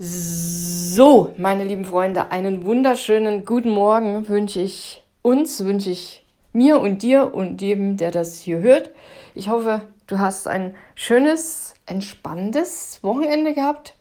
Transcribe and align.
So, 0.00 1.34
meine 1.38 1.64
lieben 1.64 1.84
Freunde, 1.84 2.30
einen 2.30 2.64
wunderschönen 2.64 3.44
guten 3.44 3.70
Morgen 3.70 4.28
wünsche 4.28 4.60
ich 4.60 5.02
uns, 5.22 5.64
wünsche 5.64 5.90
ich 5.90 6.24
mir 6.52 6.80
und 6.80 7.02
dir 7.02 7.34
und 7.34 7.60
jedem, 7.60 7.96
der 7.96 8.12
das 8.12 8.38
hier 8.38 8.60
hört. 8.60 8.92
Ich 9.34 9.48
hoffe, 9.48 9.82
du 10.06 10.20
hast 10.20 10.46
ein 10.46 10.76
schönes, 10.94 11.74
entspannendes 11.84 13.00
Wochenende 13.02 13.54
gehabt. 13.54 13.96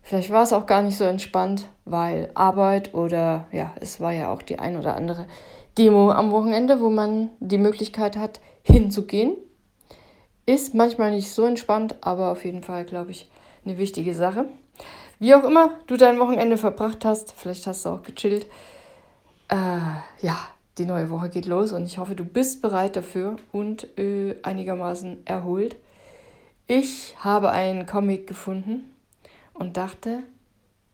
Vielleicht 0.00 0.30
war 0.30 0.44
es 0.44 0.52
auch 0.52 0.64
gar 0.64 0.82
nicht 0.82 0.96
so 0.96 1.02
entspannt, 1.02 1.68
weil 1.84 2.30
Arbeit 2.34 2.94
oder 2.94 3.48
ja, 3.50 3.74
es 3.80 3.98
war 3.98 4.12
ja 4.12 4.32
auch 4.32 4.42
die 4.42 4.60
ein 4.60 4.76
oder 4.76 4.94
andere 4.94 5.26
Demo 5.76 6.12
am 6.12 6.30
Wochenende, 6.30 6.80
wo 6.80 6.88
man 6.88 7.30
die 7.40 7.58
Möglichkeit 7.58 8.16
hat, 8.16 8.40
hinzugehen. 8.62 9.36
Ist 10.46 10.72
manchmal 10.76 11.10
nicht 11.10 11.32
so 11.32 11.46
entspannt, 11.46 11.96
aber 12.00 12.30
auf 12.30 12.44
jeden 12.44 12.62
Fall, 12.62 12.84
glaube 12.84 13.10
ich, 13.10 13.28
eine 13.64 13.76
wichtige 13.76 14.14
Sache. 14.14 14.46
Wie 15.18 15.34
auch 15.34 15.44
immer 15.44 15.70
du 15.86 15.96
dein 15.96 16.18
Wochenende 16.18 16.58
verbracht 16.58 17.04
hast, 17.04 17.32
vielleicht 17.32 17.66
hast 17.66 17.84
du 17.84 17.90
auch 17.90 18.02
gechillt. 18.02 18.46
Äh, 19.48 19.78
ja, 20.20 20.38
die 20.78 20.84
neue 20.84 21.08
Woche 21.08 21.30
geht 21.30 21.46
los 21.46 21.72
und 21.72 21.86
ich 21.86 21.96
hoffe, 21.98 22.14
du 22.14 22.24
bist 22.24 22.60
bereit 22.60 22.96
dafür 22.96 23.36
und 23.52 23.98
äh, 23.98 24.36
einigermaßen 24.42 25.26
erholt. 25.26 25.76
Ich 26.66 27.14
habe 27.20 27.50
einen 27.50 27.86
Comic 27.86 28.26
gefunden 28.26 28.94
und 29.54 29.76
dachte, 29.76 30.22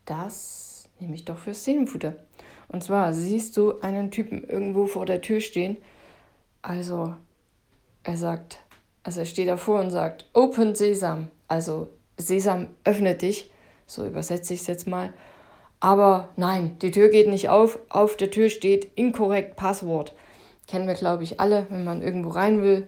das 0.05 0.87
nehme 0.99 1.15
ich 1.15 1.25
doch 1.25 1.37
für 1.37 1.53
Szenenfutter. 1.53 2.15
Und 2.69 2.83
zwar 2.83 3.13
siehst 3.13 3.57
du 3.57 3.79
einen 3.81 4.09
Typen 4.09 4.43
irgendwo 4.43 4.87
vor 4.87 5.05
der 5.05 5.21
Tür 5.21 5.41
stehen. 5.41 5.77
Also, 6.61 7.15
er 8.03 8.17
sagt, 8.17 8.59
also 9.03 9.19
er 9.19 9.25
steht 9.25 9.49
davor 9.49 9.81
und 9.81 9.91
sagt, 9.91 10.25
Open 10.33 10.75
Sesam. 10.75 11.27
Also, 11.47 11.89
Sesam, 12.17 12.67
öffne 12.83 13.15
dich. 13.15 13.51
So 13.85 14.05
übersetze 14.05 14.53
ich 14.53 14.61
es 14.61 14.67
jetzt 14.67 14.87
mal. 14.87 15.13
Aber 15.79 16.29
nein, 16.37 16.77
die 16.81 16.91
Tür 16.91 17.09
geht 17.09 17.27
nicht 17.27 17.49
auf. 17.49 17.77
Auf 17.89 18.15
der 18.15 18.31
Tür 18.31 18.49
steht 18.49 18.91
inkorrekt 18.95 19.55
Passwort. 19.55 20.13
Kennen 20.67 20.87
wir, 20.87 20.93
glaube 20.93 21.23
ich, 21.23 21.39
alle, 21.39 21.67
wenn 21.69 21.83
man 21.83 22.01
irgendwo 22.01 22.29
rein 22.29 22.61
will. 22.61 22.87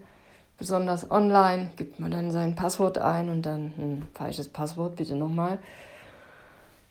Besonders 0.57 1.11
online 1.11 1.71
gibt 1.75 1.99
man 1.99 2.11
dann 2.11 2.31
sein 2.31 2.55
Passwort 2.55 2.97
ein 2.97 3.29
und 3.29 3.41
dann 3.41 3.73
ein 3.77 4.07
falsches 4.13 4.47
Passwort, 4.47 4.95
bitte 4.95 5.16
nochmal. 5.16 5.59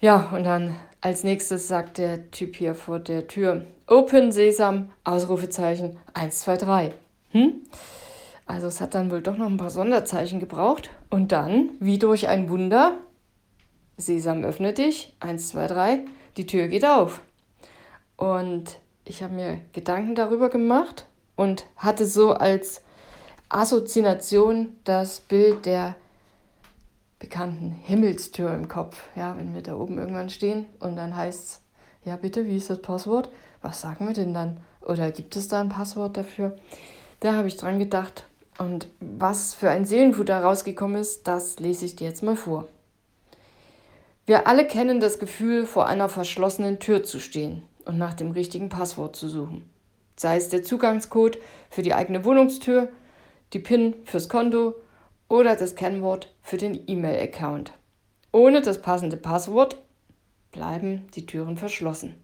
Ja, 0.01 0.29
und 0.35 0.45
dann 0.45 0.77
als 1.01 1.25
nächstes 1.25 1.69
sagt 1.69 1.97
der 1.97 2.31
Typ 2.31 2.57
hier 2.57 2.75
vor 2.75 2.99
der 2.99 3.27
Tür, 3.27 3.65
Open 3.87 4.33
Sesam, 4.33 4.91
Ausrufezeichen 5.05 5.97
1, 6.13 6.41
2, 6.41 6.57
3. 6.59 6.95
Hm? 7.31 7.53
Also 8.45 8.67
es 8.67 8.83
hat 8.83 8.95
dann 8.95 9.11
wohl 9.11 9.23
doch 9.23 9.39
noch 9.39 9.47
ein 9.47 9.57
paar 9.57 9.71
Sonderzeichen 9.71 10.41
gebraucht. 10.41 10.91
Und 11.09 11.33
dann, 11.33 11.71
wie 11.81 11.99
durch 11.99 12.29
ein 12.29 12.51
Wunder, 12.51 12.99
Sesam 13.97 14.45
öffne 14.45 14.73
dich, 14.73 15.15
1, 15.21 15.49
2, 15.49 15.67
3, 15.67 16.01
die 16.37 16.47
Tür 16.47 16.69
geht 16.69 16.85
auf. 16.85 17.21
Und 18.17 18.79
ich 19.05 19.23
habe 19.23 19.35
mir 19.35 19.61
Gedanken 19.73 20.15
darüber 20.15 20.49
gemacht 20.49 21.07
und 21.37 21.67
hatte 21.77 22.07
so 22.07 22.33
als 22.33 22.83
Assoziation 23.49 24.77
das 24.85 25.21
Bild 25.21 25.67
der 25.67 25.97
bekannten 27.19 27.71
Himmelstür 27.71 28.53
im 28.55 28.69
Kopf. 28.69 29.03
Ja, 29.15 29.37
wenn 29.37 29.55
wir 29.55 29.63
da 29.63 29.77
oben 29.77 29.99
irgendwann 29.99 30.31
stehen 30.31 30.67
und 30.81 30.97
dann 30.97 31.17
heißt 31.17 31.45
es, 31.45 31.61
ja 32.05 32.17
bitte, 32.17 32.47
wie 32.47 32.57
ist 32.57 32.71
das 32.71 32.83
Passwort? 32.83 33.31
Was 33.63 33.81
sagen 33.81 34.07
wir 34.07 34.15
denn 34.15 34.35
dann? 34.35 34.59
Oder 34.83 35.11
gibt 35.11 35.37
es 35.37 35.49
da 35.49 35.61
ein 35.61 35.71
Passwort 35.71 36.17
dafür? 36.17 36.57
Da 37.21 37.35
habe 37.35 37.49
ich 37.49 37.57
dran 37.57 37.79
gedacht. 37.79 38.27
Und 38.59 38.89
was 39.01 39.55
für 39.55 39.71
ein 39.71 39.87
Seelenfutter 39.87 40.43
rausgekommen 40.43 41.01
ist, 41.01 41.27
das 41.27 41.59
lese 41.59 41.87
ich 41.87 41.97
dir 41.97 42.09
jetzt 42.09 42.23
mal 42.23 42.37
vor. 42.37 42.69
Wir 44.27 44.47
alle 44.47 44.67
kennen 44.67 45.01
das 45.01 45.19
Gefühl, 45.19 45.67
vor 45.67 45.87
einer 45.87 46.09
verschlossenen 46.09 46.79
Tür 46.79 47.03
zu 47.03 47.21
stehen 47.21 47.63
und 47.85 47.99
nach 47.99 48.15
dem 48.15 48.31
richtigen 48.31 48.71
Passwort 48.71 49.17
zu 49.17 49.29
suchen. 49.29 49.69
Sei 50.17 50.37
es 50.37 50.49
der 50.49 50.63
Zugangscode 50.63 51.39
für 51.69 51.83
die 51.83 51.93
eigene 51.93 52.25
Wohnungstür, 52.25 52.89
die 53.53 53.59
PIN 53.59 53.95
fürs 54.05 54.31
Konto 54.31 54.77
oder 55.29 55.57
das 55.57 55.75
Kennwort 55.75 56.35
für 56.41 56.57
den 56.57 56.81
E-Mail-Account. 56.87 57.73
Ohne 58.33 58.63
das 58.63 58.81
passende 58.81 59.19
Passwort 59.19 59.77
bleiben 60.53 61.07
die 61.15 61.27
Türen 61.27 61.59
verschlossen. 61.59 62.15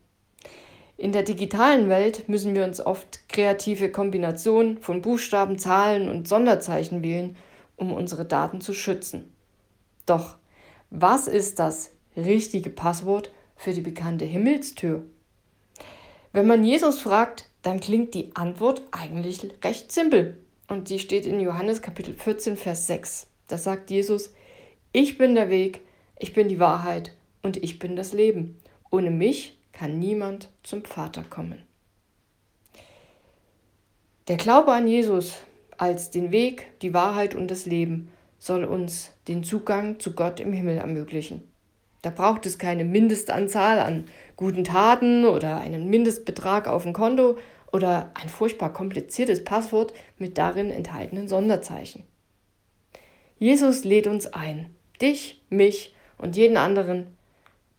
In 0.96 1.12
der 1.12 1.22
digitalen 1.22 1.88
Welt 1.90 2.28
müssen 2.28 2.54
wir 2.54 2.64
uns 2.64 2.80
oft 2.80 3.28
kreative 3.28 3.90
Kombinationen 3.90 4.78
von 4.78 5.02
Buchstaben, 5.02 5.58
Zahlen 5.58 6.08
und 6.08 6.28
Sonderzeichen 6.28 7.02
wählen, 7.02 7.36
um 7.76 7.92
unsere 7.92 8.24
Daten 8.24 8.60
zu 8.60 8.72
schützen. 8.72 9.32
Doch 10.06 10.36
was 10.90 11.28
ist 11.28 11.60
das 11.60 11.92
richtige 12.16 12.70
Passwort 12.70 13.30
für 13.56 13.72
die 13.72 13.80
bekannte 13.80 14.24
Himmelstür? 14.24 15.04
Wenn 16.32 16.46
man 16.46 16.64
Jesus 16.64 17.00
fragt, 17.00 17.50
dann 17.62 17.80
klingt 17.80 18.14
die 18.14 18.34
Antwort 18.34 18.82
eigentlich 18.90 19.40
recht 19.64 19.92
simpel. 19.92 20.38
Und 20.68 20.88
die 20.88 20.98
steht 20.98 21.26
in 21.26 21.40
Johannes 21.40 21.82
Kapitel 21.82 22.14
14, 22.14 22.56
Vers 22.56 22.86
6. 22.86 23.26
Da 23.48 23.58
sagt 23.58 23.90
Jesus, 23.90 24.32
ich 24.92 25.18
bin 25.18 25.34
der 25.34 25.50
Weg, 25.50 25.80
ich 26.18 26.32
bin 26.32 26.48
die 26.48 26.60
Wahrheit 26.60 27.12
und 27.42 27.56
ich 27.56 27.78
bin 27.78 27.96
das 27.96 28.12
Leben. 28.12 28.58
Ohne 28.90 29.10
mich 29.10 29.58
kann 29.72 29.98
niemand 29.98 30.48
zum 30.62 30.84
Vater 30.84 31.24
kommen. 31.24 31.62
Der 34.28 34.36
Glaube 34.36 34.72
an 34.72 34.86
Jesus 34.86 35.34
als 35.76 36.10
den 36.10 36.30
Weg, 36.30 36.78
die 36.82 36.94
Wahrheit 36.94 37.34
und 37.34 37.50
das 37.50 37.66
Leben 37.66 38.12
soll 38.38 38.64
uns 38.64 39.10
den 39.26 39.42
Zugang 39.42 39.98
zu 39.98 40.12
Gott 40.12 40.38
im 40.38 40.52
Himmel 40.52 40.78
ermöglichen. 40.78 41.49
Da 42.02 42.10
braucht 42.10 42.46
es 42.46 42.58
keine 42.58 42.84
Mindestanzahl 42.84 43.78
an 43.78 44.04
guten 44.36 44.64
Taten 44.64 45.26
oder 45.26 45.58
einen 45.58 45.90
Mindestbetrag 45.90 46.66
auf 46.66 46.84
dem 46.84 46.92
Konto 46.92 47.36
oder 47.72 48.10
ein 48.14 48.28
furchtbar 48.28 48.72
kompliziertes 48.72 49.44
Passwort 49.44 49.92
mit 50.18 50.38
darin 50.38 50.70
enthaltenen 50.70 51.28
Sonderzeichen. 51.28 52.04
Jesus 53.38 53.84
lädt 53.84 54.06
uns 54.06 54.26
ein, 54.26 54.74
dich, 55.00 55.40
mich 55.50 55.94
und 56.18 56.36
jeden 56.36 56.56
anderen 56.56 57.06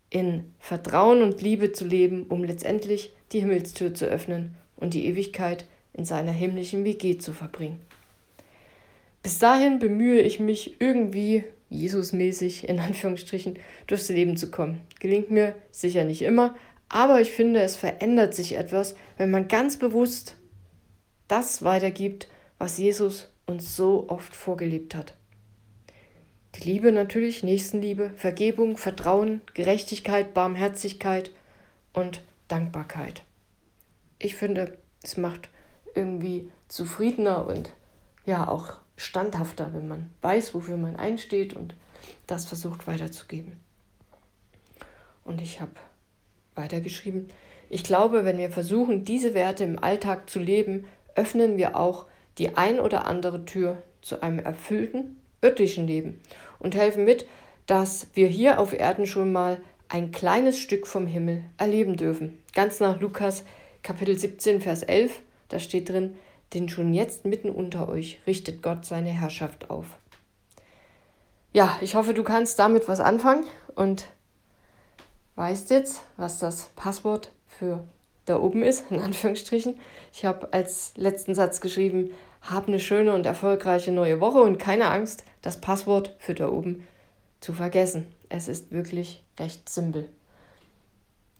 in 0.09 0.53
Vertrauen 0.59 1.21
und 1.21 1.41
Liebe 1.41 1.71
zu 1.71 1.85
leben, 1.85 2.25
um 2.27 2.43
letztendlich 2.43 3.13
die 3.31 3.39
Himmelstür 3.39 3.93
zu 3.93 4.05
öffnen 4.05 4.55
und 4.75 4.93
die 4.93 5.05
Ewigkeit 5.05 5.65
in 5.93 6.05
seiner 6.05 6.31
himmlischen 6.31 6.83
WG 6.83 7.17
zu 7.17 7.33
verbringen. 7.33 7.79
Bis 9.23 9.39
dahin 9.39 9.79
bemühe 9.79 10.21
ich 10.21 10.39
mich 10.39 10.77
irgendwie 10.79 11.43
Jesusmäßig 11.71 12.69
in 12.69 12.79
Anführungsstrichen 12.79 13.57
durchs 13.87 14.09
Leben 14.09 14.37
zu 14.37 14.51
kommen. 14.51 14.81
Gelingt 14.99 15.31
mir 15.31 15.55
sicher 15.71 16.03
nicht 16.03 16.21
immer, 16.21 16.55
aber 16.89 17.21
ich 17.21 17.31
finde, 17.31 17.61
es 17.61 17.77
verändert 17.77 18.35
sich 18.35 18.57
etwas, 18.57 18.95
wenn 19.17 19.31
man 19.31 19.47
ganz 19.47 19.77
bewusst 19.77 20.35
das 21.29 21.63
weitergibt, 21.63 22.27
was 22.57 22.77
Jesus 22.77 23.31
uns 23.47 23.77
so 23.77 24.09
oft 24.09 24.35
vorgelebt 24.35 24.93
hat. 24.93 25.15
Die 26.55 26.69
Liebe 26.69 26.91
natürlich, 26.91 27.43
Nächstenliebe, 27.43 28.11
Vergebung, 28.17 28.75
Vertrauen, 28.75 29.41
Gerechtigkeit, 29.53 30.33
Barmherzigkeit 30.33 31.31
und 31.93 32.21
Dankbarkeit. 32.49 33.23
Ich 34.19 34.35
finde, 34.35 34.77
es 35.01 35.15
macht 35.15 35.49
irgendwie 35.95 36.51
zufriedener 36.67 37.47
und 37.47 37.71
ja 38.25 38.49
auch 38.49 38.80
standhafter, 39.01 39.73
wenn 39.73 39.87
man 39.87 40.09
weiß, 40.21 40.53
wofür 40.53 40.77
man 40.77 40.95
einsteht 40.95 41.53
und 41.53 41.75
das 42.27 42.45
versucht 42.45 42.87
weiterzugeben. 42.87 43.59
Und 45.23 45.41
ich 45.41 45.61
habe 45.61 45.71
weitergeschrieben, 46.55 47.29
ich 47.69 47.83
glaube, 47.83 48.25
wenn 48.25 48.37
wir 48.37 48.51
versuchen, 48.51 49.05
diese 49.05 49.33
Werte 49.33 49.63
im 49.63 49.81
Alltag 49.81 50.29
zu 50.29 50.39
leben, 50.39 50.85
öffnen 51.15 51.57
wir 51.57 51.77
auch 51.77 52.05
die 52.37 52.57
ein 52.57 52.79
oder 52.79 53.05
andere 53.05 53.45
Tür 53.45 53.81
zu 54.01 54.21
einem 54.21 54.39
erfüllten 54.39 55.17
irdischen 55.41 55.87
Leben 55.87 56.21
und 56.59 56.75
helfen 56.75 57.05
mit, 57.05 57.25
dass 57.65 58.07
wir 58.13 58.27
hier 58.27 58.59
auf 58.59 58.73
Erden 58.73 59.05
schon 59.05 59.31
mal 59.31 59.61
ein 59.89 60.11
kleines 60.11 60.59
Stück 60.59 60.87
vom 60.87 61.07
Himmel 61.07 61.43
erleben 61.57 61.97
dürfen. 61.97 62.37
Ganz 62.53 62.79
nach 62.79 62.99
Lukas 62.99 63.43
Kapitel 63.83 64.17
17, 64.17 64.61
Vers 64.61 64.83
11, 64.83 65.19
da 65.49 65.59
steht 65.59 65.89
drin, 65.89 66.15
denn 66.53 66.69
schon 66.69 66.93
jetzt 66.93 67.25
mitten 67.25 67.49
unter 67.49 67.87
euch 67.87 68.19
richtet 68.27 68.61
Gott 68.61 68.85
seine 68.85 69.09
Herrschaft 69.09 69.69
auf. 69.69 69.85
Ja, 71.53 71.77
ich 71.81 71.95
hoffe, 71.95 72.13
du 72.13 72.23
kannst 72.23 72.59
damit 72.59 72.87
was 72.87 72.99
anfangen 72.99 73.45
und 73.75 74.05
weißt 75.35 75.69
jetzt, 75.69 76.01
was 76.17 76.39
das 76.39 76.69
Passwort 76.75 77.31
für 77.47 77.83
da 78.25 78.39
oben 78.39 78.63
ist, 78.63 78.89
in 78.89 78.99
Anführungsstrichen. 78.99 79.79
Ich 80.13 80.25
habe 80.25 80.51
als 80.53 80.93
letzten 80.95 81.35
Satz 81.35 81.61
geschrieben, 81.61 82.11
hab 82.41 82.67
eine 82.67 82.79
schöne 82.79 83.13
und 83.13 83.25
erfolgreiche 83.25 83.91
neue 83.91 84.19
Woche 84.19 84.41
und 84.41 84.57
keine 84.57 84.89
Angst, 84.89 85.25
das 85.41 85.59
Passwort 85.59 86.15
für 86.19 86.33
da 86.33 86.49
oben 86.49 86.87
zu 87.39 87.53
vergessen. 87.53 88.13
Es 88.29 88.47
ist 88.47 88.71
wirklich 88.71 89.23
recht 89.39 89.67
simpel. 89.69 90.09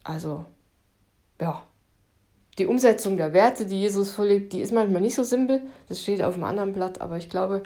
Also, 0.04 0.46
ja, 1.40 1.64
die 2.62 2.68
Umsetzung 2.68 3.18
der 3.18 3.34
Werte, 3.34 3.66
die 3.66 3.82
Jesus 3.82 4.12
vorlebt, 4.12 4.54
die 4.54 4.62
ist 4.62 4.72
manchmal 4.72 5.02
nicht 5.02 5.16
so 5.16 5.24
simpel. 5.24 5.62
Das 5.90 6.00
steht 6.00 6.22
auf 6.22 6.36
einem 6.36 6.44
anderen 6.44 6.74
Blatt, 6.74 7.02
aber 7.02 7.18
ich 7.18 7.28
glaube, 7.28 7.64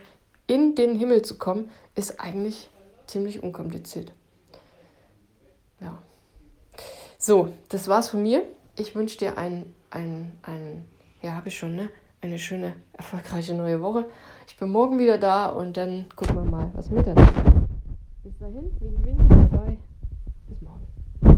in 0.47 0.73
den 0.75 0.97
Himmel 0.97 1.21
zu 1.21 1.37
kommen, 1.37 1.69
ist 1.95 2.19
eigentlich 2.21 2.69
ziemlich 3.05 3.43
unkompliziert. 3.43 4.13
So, 7.17 7.49
das 7.69 7.87
war's 7.87 8.09
von 8.09 8.21
mir. 8.21 8.43
Ich 8.77 8.93
wünsche 8.95 9.17
dir 9.17 9.35
ein, 9.35 9.73
ein, 9.89 10.31
ein, 10.43 10.85
ja, 11.23 11.31
habe 11.31 11.47
ich 11.47 11.57
schon, 11.57 11.75
ne? 11.75 11.89
Eine 12.21 12.37
schöne, 12.37 12.75
erfolgreiche 12.93 13.55
neue 13.55 13.81
Woche. 13.81 14.05
Ich 14.47 14.55
bin 14.57 14.69
morgen 14.69 14.99
wieder 14.99 15.17
da 15.17 15.47
und 15.47 15.75
dann 15.75 16.05
gucken 16.15 16.35
wir 16.35 16.45
mal, 16.45 16.69
was 16.75 16.91
mit 16.91 17.03
Bis 17.05 18.37
dahin, 18.39 18.71
wink. 18.79 19.14